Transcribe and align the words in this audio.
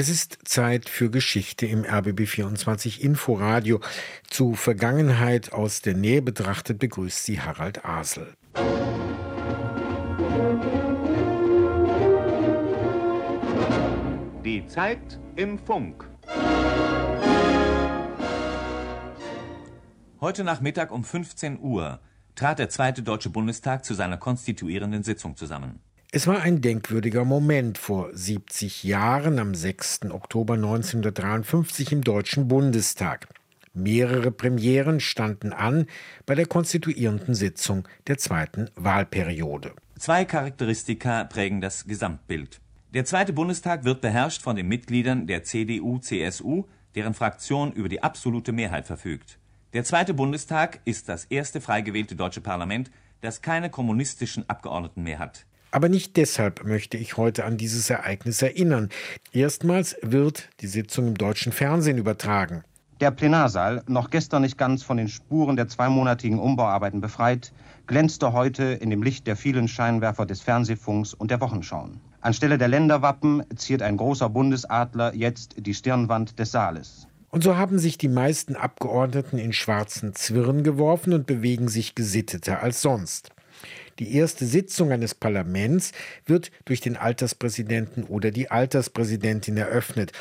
Es 0.00 0.08
ist 0.08 0.38
Zeit 0.44 0.88
für 0.88 1.10
Geschichte 1.10 1.66
im 1.66 1.82
RBB24 1.82 3.00
Inforadio. 3.00 3.80
Zu 4.28 4.54
Vergangenheit 4.54 5.52
aus 5.52 5.82
der 5.82 5.94
Nähe 5.94 6.22
betrachtet 6.22 6.78
begrüßt 6.78 7.24
sie 7.24 7.40
Harald 7.40 7.84
Asel. 7.84 8.32
Die 14.44 14.64
Zeit 14.68 15.18
im 15.34 15.58
Funk. 15.58 16.08
Heute 20.20 20.44
Nachmittag 20.44 20.92
um 20.92 21.02
15 21.02 21.58
Uhr 21.58 21.98
trat 22.36 22.60
der 22.60 22.68
Zweite 22.68 23.02
Deutsche 23.02 23.30
Bundestag 23.30 23.84
zu 23.84 23.94
seiner 23.94 24.16
konstituierenden 24.16 25.02
Sitzung 25.02 25.34
zusammen. 25.34 25.80
Es 26.10 26.26
war 26.26 26.40
ein 26.40 26.62
denkwürdiger 26.62 27.26
Moment 27.26 27.76
vor 27.76 28.08
70 28.14 28.82
Jahren 28.82 29.38
am 29.38 29.54
6. 29.54 30.06
Oktober 30.10 30.54
1953 30.54 31.92
im 31.92 32.00
Deutschen 32.02 32.48
Bundestag. 32.48 33.28
Mehrere 33.74 34.30
Premieren 34.30 35.00
standen 35.00 35.52
an 35.52 35.86
bei 36.24 36.34
der 36.34 36.46
konstituierenden 36.46 37.34
Sitzung 37.34 37.86
der 38.06 38.16
zweiten 38.16 38.70
Wahlperiode. 38.74 39.74
Zwei 39.98 40.24
Charakteristika 40.24 41.24
prägen 41.24 41.60
das 41.60 41.84
Gesamtbild. 41.84 42.58
Der 42.94 43.04
Zweite 43.04 43.34
Bundestag 43.34 43.84
wird 43.84 44.00
beherrscht 44.00 44.40
von 44.40 44.56
den 44.56 44.66
Mitgliedern 44.66 45.26
der 45.26 45.44
CDU-CSU, 45.44 46.64
deren 46.94 47.12
Fraktion 47.12 47.70
über 47.72 47.90
die 47.90 48.02
absolute 48.02 48.52
Mehrheit 48.52 48.86
verfügt. 48.86 49.38
Der 49.74 49.84
Zweite 49.84 50.14
Bundestag 50.14 50.80
ist 50.86 51.10
das 51.10 51.26
erste 51.26 51.60
frei 51.60 51.82
gewählte 51.82 52.16
deutsche 52.16 52.40
Parlament, 52.40 52.90
das 53.20 53.42
keine 53.42 53.68
kommunistischen 53.68 54.48
Abgeordneten 54.48 55.02
mehr 55.02 55.18
hat. 55.18 55.44
Aber 55.70 55.88
nicht 55.88 56.16
deshalb 56.16 56.64
möchte 56.64 56.96
ich 56.96 57.16
heute 57.16 57.44
an 57.44 57.58
dieses 57.58 57.90
Ereignis 57.90 58.40
erinnern. 58.40 58.88
Erstmals 59.32 59.96
wird 60.02 60.48
die 60.60 60.66
Sitzung 60.66 61.08
im 61.08 61.18
deutschen 61.18 61.52
Fernsehen 61.52 61.98
übertragen. 61.98 62.64
Der 63.00 63.10
Plenarsaal, 63.12 63.82
noch 63.86 64.10
gestern 64.10 64.42
nicht 64.42 64.58
ganz 64.58 64.82
von 64.82 64.96
den 64.96 65.08
Spuren 65.08 65.54
der 65.56 65.68
zweimonatigen 65.68 66.40
Umbauarbeiten 66.40 67.00
befreit, 67.00 67.52
glänzte 67.86 68.32
heute 68.32 68.64
in 68.64 68.90
dem 68.90 69.02
Licht 69.02 69.26
der 69.26 69.36
vielen 69.36 69.68
Scheinwerfer 69.68 70.26
des 70.26 70.40
Fernsehfunks 70.40 71.14
und 71.14 71.30
der 71.30 71.40
Wochenschauen. 71.40 72.00
Anstelle 72.20 72.58
der 72.58 72.66
Länderwappen 72.66 73.44
ziert 73.54 73.82
ein 73.82 73.96
großer 73.96 74.28
Bundesadler 74.28 75.14
jetzt 75.14 75.54
die 75.58 75.74
Stirnwand 75.74 76.38
des 76.40 76.50
Saales. 76.50 77.06
Und 77.30 77.44
so 77.44 77.56
haben 77.56 77.78
sich 77.78 77.98
die 77.98 78.08
meisten 78.08 78.56
Abgeordneten 78.56 79.38
in 79.38 79.52
schwarzen 79.52 80.14
Zwirn 80.14 80.64
geworfen 80.64 81.12
und 81.12 81.26
bewegen 81.26 81.68
sich 81.68 81.94
gesitteter 81.94 82.62
als 82.62 82.80
sonst. 82.80 83.30
Die 83.98 84.14
erste 84.14 84.46
Sitzung 84.46 84.92
eines 84.92 85.14
Parlaments 85.14 85.92
wird 86.26 86.52
durch 86.64 86.80
den 86.80 86.96
Alterspräsidenten 86.96 88.04
oder 88.04 88.30
die 88.30 88.50
Alterspräsidentin 88.50 89.56
eröffnet. 89.56 90.12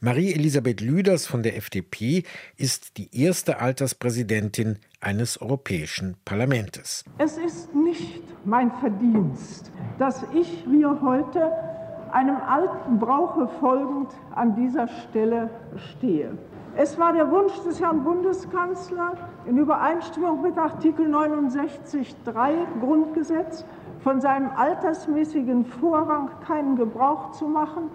Marie-Elisabeth 0.00 0.80
Lüders 0.80 1.26
von 1.26 1.42
der 1.42 1.56
FDP 1.56 2.22
ist 2.56 2.96
die 2.96 3.08
erste 3.12 3.58
Alterspräsidentin 3.58 4.78
eines 5.00 5.40
Europäischen 5.40 6.16
Parlaments. 6.24 7.04
Es 7.18 7.36
ist 7.36 7.74
nicht 7.74 8.22
mein 8.44 8.70
Verdienst, 8.80 9.70
dass 9.98 10.22
ich 10.34 10.64
hier 10.66 10.98
heute 11.02 11.75
einem 12.12 12.36
alten 12.36 12.98
Brauche 12.98 13.48
folgend 13.60 14.08
an 14.34 14.54
dieser 14.54 14.88
Stelle 14.88 15.50
stehe. 15.76 16.36
Es 16.76 16.98
war 16.98 17.12
der 17.12 17.30
Wunsch 17.30 17.54
des 17.62 17.80
Herrn 17.80 18.04
Bundeskanzlers, 18.04 19.16
in 19.46 19.56
Übereinstimmung 19.56 20.42
mit 20.42 20.58
Artikel 20.58 21.06
69.3 21.06 22.52
Grundgesetz 22.80 23.64
von 24.00 24.20
seinem 24.20 24.50
altersmäßigen 24.54 25.64
Vorrang 25.64 26.28
keinen 26.46 26.76
Gebrauch 26.76 27.30
zu 27.30 27.46
machen. 27.46 27.90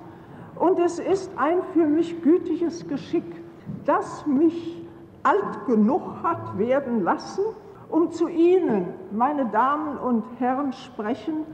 Und 0.56 0.80
es 0.80 0.98
ist 0.98 1.32
ein 1.38 1.62
für 1.74 1.86
mich 1.86 2.22
gütiges 2.22 2.88
Geschick, 2.88 3.44
das 3.86 4.26
mich 4.26 4.84
alt 5.24 5.66
genug 5.68 6.02
hat 6.24 6.58
werden 6.58 7.04
lassen, 7.04 7.44
um 7.90 8.12
zu 8.12 8.28
Ihnen, 8.30 8.88
meine 9.12 9.46
Damen 9.46 9.98
und 9.98 10.24
Herren, 10.40 10.74
sprechen 10.74 11.46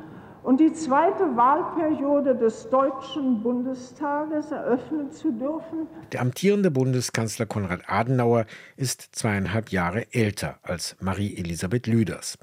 und 0.44 0.60
die 0.60 0.74
zweite 0.74 1.36
Wahlperiode 1.36 2.36
des 2.36 2.70
Deutschen 2.70 3.42
Bundestages 3.42 4.52
eröffnen 4.52 5.12
zu 5.12 5.32
dürfen. 5.32 5.88
Der 6.12 6.22
amtierende 6.22 6.72
Bundeskanzler 6.72 7.46
Konrad 7.46 7.82
Adenauer 7.88 8.46
ist 8.76 9.10
zweieinhalb 9.14 9.72
Jahre 9.72 10.14
älter 10.14 10.60
als 10.64 10.96
Marie-Elisabeth 11.00 11.88
Lüders. 11.88 12.38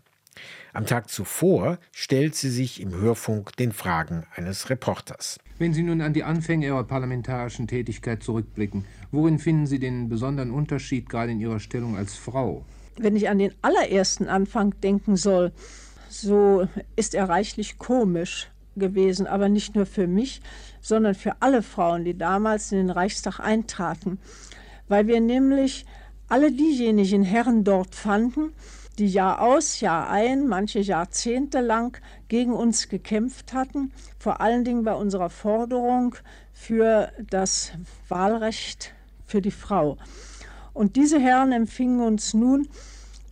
Am 0.73 0.87
Tag 0.87 1.09
zuvor 1.09 1.79
stellt 1.93 2.35
sie 2.35 2.51
sich 2.51 2.81
im 2.81 2.93
Hörfunk 2.93 3.57
den 3.57 3.73
Fragen 3.73 4.27
eines 4.35 4.71
Reporters. 4.71 5.39
Wenn 5.59 5.73
Sie 5.73 5.85
nun 5.85 6.01
an 6.01 6.13
die 6.13 6.25
Anfänge 6.25 6.67
Ihrer 6.67 6.83
parlamentarischen 6.83 7.69
Tätigkeit 7.69 8.25
zurückblicken, 8.25 8.85
worin 9.13 9.39
finden 9.39 9.69
Sie 9.69 9.79
den 9.79 10.09
besonderen 10.09 10.51
Unterschied 10.51 11.09
gerade 11.09 11.31
in 11.31 11.41
Ihrer 11.41 11.61
Stellung 11.61 11.97
als 11.97 12.17
Frau? 12.17 12.65
Wenn 12.97 13.15
ich 13.15 13.29
an 13.29 13.39
den 13.39 13.53
allerersten 13.63 14.29
Anfang 14.29 14.75
denken 14.81 15.17
soll, 15.17 15.53
so 16.09 16.67
ist 16.97 17.15
er 17.15 17.29
reichlich 17.29 17.79
komisch 17.79 18.49
gewesen, 18.77 19.27
aber 19.27 19.49
nicht 19.49 19.75
nur 19.75 19.87
für 19.87 20.07
mich, 20.07 20.41
sondern 20.81 21.15
für 21.15 21.37
alle 21.41 21.63
Frauen, 21.63 22.05
die 22.05 22.17
damals 22.17 22.73
in 22.73 22.79
den 22.79 22.91
Reichstag 22.91 23.41
eintraten, 23.41 24.19
weil 24.89 25.07
wir 25.07 25.21
nämlich 25.21 25.87
alle 26.29 26.51
diejenigen 26.51 27.23
Herren 27.23 27.65
dort 27.65 27.95
fanden, 27.95 28.53
die 28.99 29.09
Jahr 29.09 29.41
aus, 29.41 29.81
Jahr 29.81 30.09
ein, 30.09 30.47
manche 30.47 30.79
Jahrzehnte 30.79 31.61
lang 31.61 32.01
gegen 32.29 32.53
uns 32.53 32.89
gekämpft 32.89 33.53
hatten, 33.53 33.93
vor 34.19 34.41
allen 34.41 34.65
Dingen 34.65 34.85
bei 34.85 34.95
unserer 34.95 35.31
Forderung 35.31 36.15
für 36.53 37.11
das 37.29 37.73
Wahlrecht 38.09 38.93
für 39.27 39.43
die 39.43 39.51
Frau. 39.51 39.97
Und 40.73 40.97
diese 40.97 41.19
Herren 41.19 41.53
empfingen 41.53 42.01
uns 42.01 42.35
nun 42.35 42.69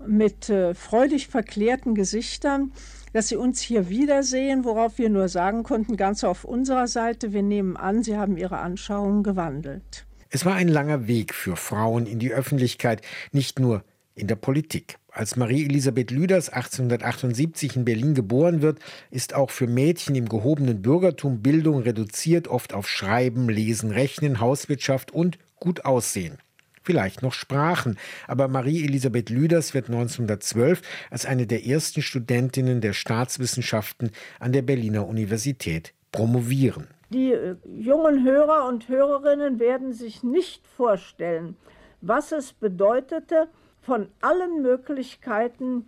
mit 0.06 0.48
äh, 0.48 0.74
freudig 0.74 1.28
verklärten 1.28 1.94
Gesichtern, 1.94 2.72
dass 3.12 3.28
Sie 3.28 3.36
uns 3.36 3.60
hier 3.60 3.88
wiedersehen, 3.88 4.64
worauf 4.64 4.98
wir 4.98 5.10
nur 5.10 5.28
sagen 5.28 5.62
konnten, 5.62 5.96
ganz 5.96 6.24
auf 6.24 6.44
unserer 6.44 6.86
Seite, 6.86 7.32
wir 7.32 7.42
nehmen 7.42 7.76
an, 7.76 8.02
Sie 8.02 8.16
haben 8.16 8.36
Ihre 8.36 8.58
Anschauungen 8.58 9.22
gewandelt. 9.22 10.06
Es 10.30 10.46
war 10.46 10.54
ein 10.54 10.68
langer 10.68 11.06
Weg 11.06 11.34
für 11.34 11.56
Frauen 11.56 12.06
in 12.06 12.18
die 12.18 12.32
Öffentlichkeit, 12.32 13.02
nicht 13.32 13.58
nur 13.58 13.84
in 14.14 14.28
der 14.28 14.36
Politik. 14.36 14.96
Als 15.10 15.36
Marie-Elisabeth 15.36 16.10
Lüders 16.10 16.48
1878 16.48 17.76
in 17.76 17.84
Berlin 17.84 18.14
geboren 18.14 18.62
wird, 18.62 18.78
ist 19.10 19.34
auch 19.34 19.50
für 19.50 19.66
Mädchen 19.66 20.14
im 20.14 20.28
gehobenen 20.28 20.80
Bürgertum 20.80 21.42
Bildung 21.42 21.82
reduziert 21.82 22.48
oft 22.48 22.72
auf 22.72 22.88
Schreiben, 22.88 23.50
Lesen, 23.50 23.90
Rechnen, 23.90 24.40
Hauswirtschaft 24.40 25.10
und 25.10 25.38
gut 25.56 25.84
aussehen 25.84 26.38
vielleicht 26.82 27.22
noch 27.22 27.32
Sprachen. 27.32 27.98
Aber 28.26 28.48
Marie-Elisabeth 28.48 29.30
Lüders 29.30 29.74
wird 29.74 29.88
1912 29.88 30.82
als 31.10 31.26
eine 31.26 31.46
der 31.46 31.66
ersten 31.66 32.02
Studentinnen 32.02 32.80
der 32.80 32.92
Staatswissenschaften 32.92 34.10
an 34.40 34.52
der 34.52 34.62
Berliner 34.62 35.06
Universität 35.06 35.94
promovieren. 36.10 36.88
Die 37.10 37.32
äh, 37.32 37.56
jungen 37.66 38.24
Hörer 38.24 38.68
und 38.68 38.88
Hörerinnen 38.88 39.58
werden 39.58 39.92
sich 39.92 40.22
nicht 40.22 40.66
vorstellen, 40.66 41.56
was 42.00 42.32
es 42.32 42.52
bedeutete, 42.52 43.48
von 43.80 44.08
allen 44.20 44.62
Möglichkeiten 44.62 45.86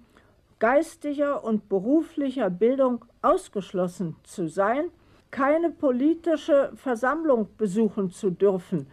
geistiger 0.59 1.45
und 1.45 1.69
beruflicher 1.69 2.51
Bildung 2.51 3.05
ausgeschlossen 3.23 4.17
zu 4.25 4.49
sein, 4.49 4.91
keine 5.31 5.71
politische 5.71 6.73
Versammlung 6.75 7.49
besuchen 7.57 8.11
zu 8.11 8.31
dürfen, 8.31 8.87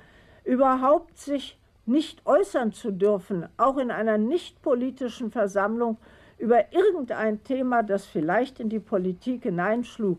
überhaupt 0.44 1.18
sich 1.18 1.60
nicht 1.86 2.26
äußern 2.26 2.72
zu 2.72 2.92
dürfen, 2.92 3.48
auch 3.58 3.78
in 3.78 3.92
einer 3.92 4.18
nicht 4.18 4.62
politischen 4.62 5.32
Versammlung, 5.32 5.98
über 6.38 6.74
irgendein 6.74 7.44
Thema, 7.44 7.84
das 7.84 8.06
vielleicht 8.06 8.60
in 8.60 8.70
die 8.70 8.80
Politik 8.80 9.44
hineinschlug, 9.44 10.18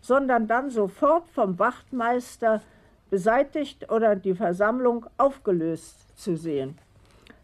sondern 0.00 0.46
dann 0.46 0.70
sofort 0.70 1.28
vom 1.28 1.58
Wachtmeister 1.58 2.62
beseitigt 3.10 3.90
oder 3.90 4.14
die 4.16 4.34
Versammlung 4.34 5.06
aufgelöst 5.18 6.16
zu 6.16 6.36
sehen. 6.36 6.78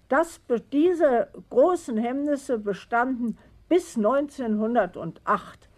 Das, 0.09 0.41
diese 0.73 1.29
großen 1.51 1.97
Hemmnisse 1.97 2.59
bestanden 2.59 3.39
bis 3.69 3.97
1908. 3.97 5.69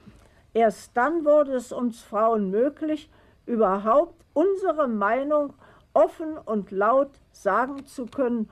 Erst 0.54 0.96
dann 0.96 1.24
wurde 1.24 1.54
es 1.54 1.72
uns 1.72 2.02
Frauen 2.02 2.50
möglich, 2.50 3.10
überhaupt 3.46 4.24
unsere 4.32 4.88
Meinung 4.88 5.54
offen 5.94 6.36
und 6.38 6.70
laut 6.70 7.10
sagen 7.32 7.86
zu 7.86 8.06
können, 8.06 8.48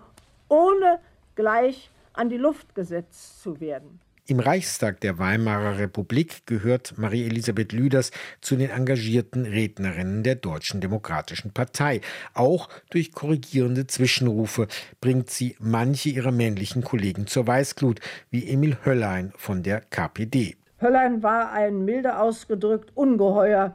ohne 0.49 0.99
gleich 1.35 1.91
an 2.13 2.29
die 2.29 2.37
Luft 2.37 2.75
gesetzt 2.75 3.43
zu 3.43 3.61
werden. 3.61 4.01
Im 4.27 4.39
Reichstag 4.39 5.01
der 5.01 5.19
Weimarer 5.19 5.79
Republik 5.79 6.47
gehört 6.47 6.97
Marie-Elisabeth 6.97 7.73
Lüders 7.73 8.13
zu 8.41 8.55
den 8.55 8.71
engagierten 8.71 9.45
Rednerinnen 9.45 10.23
der 10.23 10.37
Deutschen 10.37 10.81
Demokratischen 10.81 11.53
Partei. 11.53 12.01
Auch 12.33 12.69
durch 12.91 13.13
korrigierende 13.13 13.89
Zwischenrufe 13.89 14.69
bringt 15.01 15.31
sie 15.31 15.57
manche 15.59 16.11
ihrer 16.11 16.31
männlichen 16.31 16.85
Kollegen 16.85 17.27
zur 17.27 17.49
Weißglut, 17.49 17.99
wie 18.31 18.49
Emil 18.49 18.77
Höllein 18.85 19.33
von 19.37 19.65
der 19.65 19.81
KPD. 19.81 20.57
Höllein 20.81 21.25
war 21.25 21.51
ein 21.51 21.85
milde 21.85 22.17
ausgedrückt 22.17 22.93
ungeheuer 22.95 23.75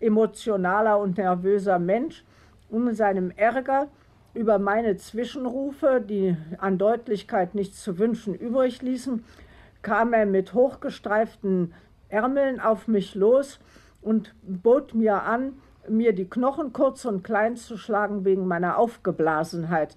emotionaler 0.00 0.98
und 0.98 1.16
nervöser 1.16 1.78
Mensch, 1.78 2.24
und 2.68 2.88
in 2.88 2.94
seinem 2.94 3.30
Ärger 3.30 3.88
über 4.34 4.58
meine 4.58 4.96
Zwischenrufe, 4.96 6.00
die 6.00 6.36
an 6.58 6.78
Deutlichkeit 6.78 7.54
nichts 7.54 7.82
zu 7.82 7.98
wünschen 7.98 8.34
übrig 8.34 8.82
ließen, 8.82 9.24
kam 9.82 10.12
er 10.12 10.26
mit 10.26 10.54
hochgestreiften 10.54 11.74
Ärmeln 12.08 12.60
auf 12.60 12.88
mich 12.88 13.14
los 13.14 13.60
und 14.00 14.34
bot 14.42 14.94
mir 14.94 15.22
an, 15.22 15.54
mir 15.88 16.12
die 16.14 16.28
Knochen 16.28 16.72
kurz 16.72 17.04
und 17.04 17.24
klein 17.24 17.56
zu 17.56 17.76
schlagen 17.76 18.24
wegen 18.24 18.46
meiner 18.46 18.78
Aufgeblasenheit. 18.78 19.96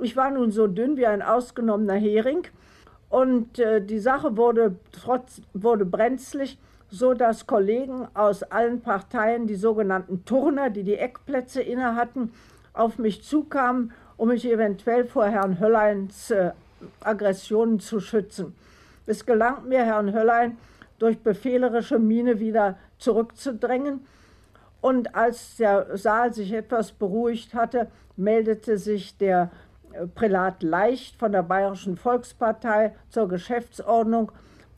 Ich 0.00 0.16
war 0.16 0.30
nun 0.30 0.50
so 0.50 0.66
dünn 0.66 0.96
wie 0.96 1.06
ein 1.06 1.22
ausgenommener 1.22 1.94
Hering 1.94 2.46
und 3.08 3.58
äh, 3.58 3.84
die 3.84 3.98
Sache 3.98 4.36
wurde, 4.36 4.76
trotz, 4.92 5.40
wurde 5.52 5.84
brenzlig, 5.84 6.58
so 6.88 7.14
dass 7.14 7.46
Kollegen 7.46 8.08
aus 8.14 8.42
allen 8.42 8.80
Parteien, 8.80 9.46
die 9.46 9.54
sogenannten 9.54 10.24
Turner, 10.24 10.70
die 10.70 10.82
die 10.82 10.96
Eckplätze 10.96 11.62
inne 11.62 11.96
hatten, 11.96 12.32
auf 12.74 12.98
mich 12.98 13.22
zukamen, 13.22 13.92
um 14.16 14.28
mich 14.28 14.44
eventuell 14.44 15.06
vor 15.06 15.26
Herrn 15.26 15.58
Hölleins 15.58 16.30
äh, 16.30 16.50
Aggressionen 17.00 17.80
zu 17.80 18.00
schützen. 18.00 18.54
Es 19.06 19.24
gelang 19.24 19.68
mir, 19.68 19.84
Herrn 19.84 20.12
Höllein 20.12 20.58
durch 20.98 21.18
befehlerische 21.18 21.98
Miene 21.98 22.40
wieder 22.40 22.78
zurückzudrängen. 22.98 24.06
Und 24.80 25.14
als 25.14 25.56
der 25.56 25.96
Saal 25.96 26.32
sich 26.32 26.52
etwas 26.52 26.92
beruhigt 26.92 27.54
hatte, 27.54 27.88
meldete 28.16 28.78
sich 28.78 29.16
der 29.16 29.50
äh, 29.92 30.06
Prälat 30.06 30.62
Leicht 30.62 31.16
von 31.16 31.32
der 31.32 31.42
Bayerischen 31.42 31.96
Volkspartei 31.96 32.94
zur 33.08 33.28
Geschäftsordnung. 33.28 34.30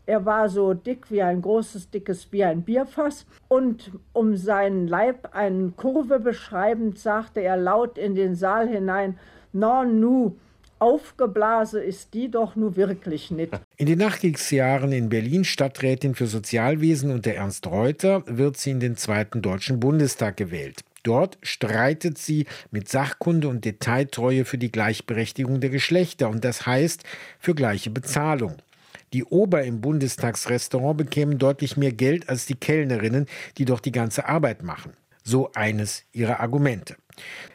Er 0.06 0.24
war 0.24 0.48
so 0.48 0.72
dick 0.72 1.10
wie 1.10 1.22
ein 1.22 1.42
großes, 1.42 1.90
dickes 1.90 2.28
wie 2.30 2.44
ein 2.44 2.62
Bierfass. 2.62 3.26
Und 3.48 3.90
um 4.12 4.36
seinen 4.36 4.86
Leib 4.86 5.30
eine 5.32 5.72
Kurve 5.76 6.20
beschreibend, 6.20 6.98
sagte 6.98 7.40
er 7.40 7.56
laut 7.56 7.98
in 7.98 8.14
den 8.14 8.36
Saal 8.36 8.68
hinein: 8.68 9.18
Non, 9.52 9.98
nu, 9.98 10.36
Aufgeblase 10.78 11.82
ist 11.82 12.14
die 12.14 12.30
doch 12.30 12.54
nur 12.54 12.76
wirklich 12.76 13.30
nicht. 13.30 13.52
In 13.78 13.86
den 13.86 13.98
Nachkriegsjahren 13.98 14.92
in 14.92 15.08
Berlin 15.08 15.44
Stadträtin 15.44 16.14
für 16.14 16.26
Sozialwesen 16.26 17.10
unter 17.10 17.32
Ernst 17.32 17.66
Reuter 17.66 18.22
wird 18.26 18.58
sie 18.58 18.70
in 18.72 18.80
den 18.80 18.96
zweiten 18.96 19.40
Deutschen 19.40 19.80
Bundestag 19.80 20.36
gewählt. 20.36 20.82
Dort 21.02 21.38
streitet 21.42 22.18
sie 22.18 22.46
mit 22.70 22.88
Sachkunde 22.88 23.48
und 23.48 23.64
Detailtreue 23.64 24.44
für 24.44 24.58
die 24.58 24.72
Gleichberechtigung 24.72 25.60
der 25.60 25.70
Geschlechter 25.70 26.28
und 26.28 26.44
das 26.44 26.66
heißt 26.66 27.04
für 27.38 27.54
gleiche 27.54 27.90
Bezahlung. 27.90 28.56
Die 29.12 29.24
Ober 29.24 29.62
im 29.62 29.80
Bundestagsrestaurant 29.80 30.96
bekämen 30.96 31.38
deutlich 31.38 31.76
mehr 31.76 31.92
Geld 31.92 32.28
als 32.28 32.46
die 32.46 32.56
Kellnerinnen, 32.56 33.26
die 33.58 33.64
doch 33.64 33.80
die 33.80 33.92
ganze 33.92 34.28
Arbeit 34.28 34.62
machen. 34.62 34.92
So 35.22 35.50
eines 35.54 36.04
ihrer 36.12 36.40
Argumente. 36.40 36.96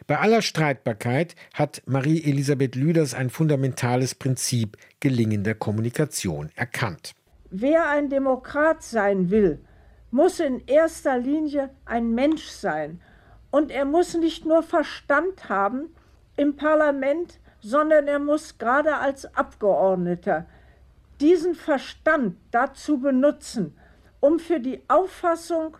Bei 0.07 0.19
aller 0.19 0.42
Streitbarkeit 0.42 1.36
hat 1.53 1.81
Marie-Elisabeth 1.86 2.75
Lüders 2.75 3.13
ein 3.13 3.30
fundamentales 3.30 4.15
Prinzip 4.15 4.77
gelingender 5.00 5.53
Kommunikation 5.53 6.50
erkannt. 6.56 7.13
Wer 7.50 7.89
ein 7.89 8.09
Demokrat 8.09 8.81
sein 8.81 9.30
will, 9.30 9.59
muss 10.09 10.39
in 10.39 10.65
erster 10.68 11.18
Linie 11.18 11.69
ein 11.86 12.13
Mensch 12.13 12.48
sein. 12.48 13.01
Und 13.51 13.71
er 13.71 13.86
muss 13.86 14.15
nicht 14.15 14.45
nur 14.45 14.63
Verstand 14.63 15.50
haben 15.50 15.89
im 16.38 16.56
Parlament, 16.56 17.39
sondern 17.59 18.07
er 18.07 18.19
muss 18.19 18.57
gerade 18.57 18.98
als 18.98 19.36
Abgeordneter 19.36 20.48
diesen 21.21 21.56
Verstand 21.56 22.35
dazu 22.51 23.00
benutzen, 23.00 23.77
um 24.19 24.39
für 24.39 24.59
die 24.59 24.81
Auffassung, 24.88 25.77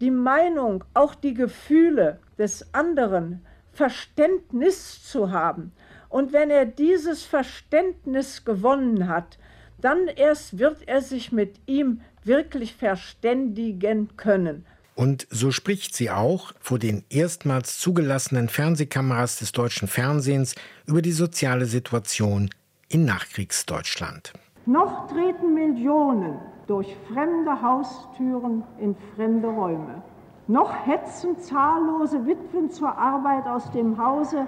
die 0.00 0.10
Meinung, 0.10 0.84
auch 0.94 1.14
die 1.14 1.34
Gefühle 1.34 2.20
des 2.38 2.74
anderen 2.74 3.44
Verständnis 3.72 5.02
zu 5.02 5.30
haben. 5.30 5.72
Und 6.08 6.32
wenn 6.32 6.50
er 6.50 6.66
dieses 6.66 7.24
Verständnis 7.24 8.44
gewonnen 8.44 9.08
hat, 9.08 9.38
dann 9.78 10.06
erst 10.06 10.58
wird 10.58 10.86
er 10.86 11.02
sich 11.02 11.32
mit 11.32 11.60
ihm 11.66 12.00
wirklich 12.22 12.74
verständigen 12.74 14.16
können. 14.16 14.64
Und 14.94 15.26
so 15.30 15.50
spricht 15.50 15.94
sie 15.94 16.10
auch 16.10 16.52
vor 16.60 16.78
den 16.78 17.04
erstmals 17.10 17.78
zugelassenen 17.78 18.48
Fernsehkameras 18.48 19.40
des 19.40 19.52
deutschen 19.52 19.88
Fernsehens 19.88 20.54
über 20.86 21.02
die 21.02 21.12
soziale 21.12 21.66
Situation 21.66 22.50
in 22.88 23.04
Nachkriegsdeutschland. 23.04 24.32
Noch 24.66 25.06
treten 25.08 25.54
Millionen 25.54 26.38
durch 26.66 26.96
fremde 27.12 27.60
Haustüren 27.60 28.62
in 28.78 28.94
fremde 29.14 29.48
Räume. 29.48 30.02
Noch 30.46 30.72
hetzen 30.86 31.38
zahllose 31.38 32.26
Witwen 32.26 32.70
zur 32.70 32.96
Arbeit 32.96 33.46
aus 33.46 33.70
dem 33.72 34.02
Hause, 34.02 34.46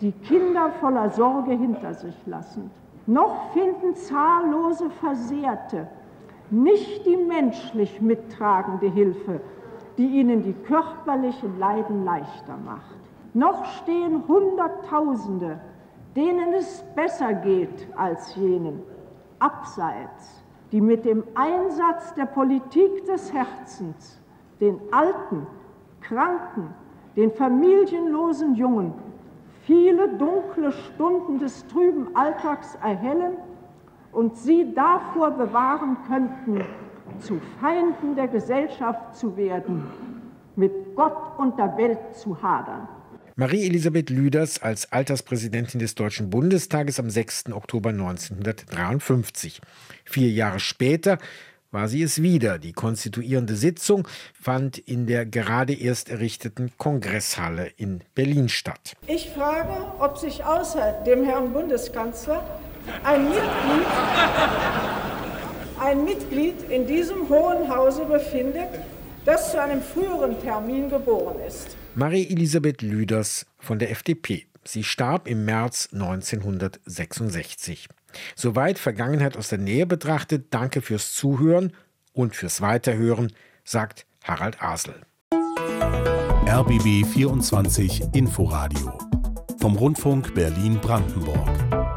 die 0.00 0.12
Kinder 0.12 0.70
voller 0.80 1.10
Sorge 1.10 1.52
hinter 1.52 1.94
sich 1.94 2.16
lassen. 2.26 2.70
Noch 3.06 3.52
finden 3.52 3.94
zahllose 3.94 4.90
Versehrte 4.90 5.88
nicht 6.50 7.04
die 7.04 7.16
menschlich 7.16 8.00
mittragende 8.00 8.88
Hilfe, 8.88 9.40
die 9.96 10.06
ihnen 10.06 10.42
die 10.42 10.52
körperlichen 10.52 11.58
Leiden 11.58 12.04
leichter 12.04 12.56
macht. 12.64 12.96
Noch 13.34 13.64
stehen 13.64 14.22
Hunderttausende, 14.26 15.58
denen 16.16 16.54
es 16.54 16.84
besser 16.94 17.34
geht 17.34 17.88
als 17.96 18.34
jenen, 18.36 18.82
abseits, 19.38 20.42
die 20.72 20.80
mit 20.80 21.04
dem 21.04 21.24
Einsatz 21.34 22.14
der 22.14 22.26
Politik 22.26 23.04
des 23.06 23.32
Herzens 23.32 24.20
den 24.60 24.80
Alten, 24.90 25.46
Kranken, 26.00 26.74
den 27.16 27.30
familienlosen 27.30 28.54
Jungen 28.54 28.92
viele 29.68 30.08
dunkle 30.08 30.72
Stunden 30.72 31.38
des 31.38 31.66
trüben 31.66 32.08
Alltags 32.16 32.74
erhellen 32.76 33.36
und 34.12 34.34
sie 34.34 34.72
davor 34.72 35.32
bewahren 35.32 35.98
könnten, 36.08 36.64
zu 37.20 37.38
Feinden 37.60 38.14
der 38.16 38.28
Gesellschaft 38.28 39.14
zu 39.14 39.36
werden, 39.36 39.86
mit 40.56 40.96
Gott 40.96 41.18
und 41.36 41.58
der 41.58 41.76
Welt 41.76 42.16
zu 42.16 42.40
hadern. 42.42 42.88
Marie-Elisabeth 43.40 44.10
Lüders 44.10 44.60
als 44.62 44.90
Alterspräsidentin 44.90 45.78
des 45.78 45.94
Deutschen 45.94 46.28
Bundestages 46.28 46.98
am 46.98 47.08
6. 47.08 47.52
Oktober 47.52 47.90
1953. 47.90 49.60
Vier 50.04 50.28
Jahre 50.30 50.58
später 50.58 51.18
war 51.70 51.86
sie 51.86 52.02
es 52.02 52.20
wieder. 52.20 52.58
Die 52.58 52.72
konstituierende 52.72 53.54
Sitzung 53.54 54.08
fand 54.34 54.78
in 54.78 55.06
der 55.06 55.24
gerade 55.24 55.72
erst 55.72 56.08
errichteten 56.08 56.72
Kongresshalle 56.78 57.70
in 57.76 58.00
Berlin 58.16 58.48
statt. 58.48 58.96
Ich 59.06 59.30
frage, 59.30 59.86
ob 60.00 60.18
sich 60.18 60.42
außer 60.42 61.04
dem 61.06 61.24
Herrn 61.24 61.52
Bundeskanzler 61.52 62.44
ein 63.04 63.22
Mitglied, 63.22 63.86
ein 65.78 66.04
Mitglied 66.04 66.70
in 66.70 66.88
diesem 66.88 67.28
Hohen 67.28 67.72
Hause 67.72 68.04
befindet, 68.04 68.66
das 69.24 69.52
zu 69.52 69.62
einem 69.62 69.80
früheren 69.80 70.42
Termin 70.42 70.90
geboren 70.90 71.36
ist. 71.46 71.77
Marie-Elisabeth 71.98 72.80
Lüders 72.80 73.44
von 73.58 73.80
der 73.80 73.90
FDP. 73.90 74.46
Sie 74.62 74.84
starb 74.84 75.26
im 75.26 75.44
März 75.44 75.88
1966. 75.92 77.88
Soweit 78.36 78.78
Vergangenheit 78.78 79.36
aus 79.36 79.48
der 79.48 79.58
Nähe 79.58 79.84
betrachtet. 79.84 80.46
Danke 80.50 80.80
fürs 80.80 81.12
Zuhören 81.12 81.72
und 82.12 82.36
fürs 82.36 82.60
Weiterhören, 82.60 83.32
sagt 83.64 84.06
Harald 84.22 84.62
Asel. 84.62 84.94
RBB 86.46 87.04
24 87.04 88.14
Inforadio 88.14 88.96
vom 89.58 89.74
Rundfunk 89.74 90.36
Berlin-Brandenburg. 90.36 91.87